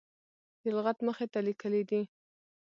[0.61, 2.01] د لغت مخې ته لیکلي دي.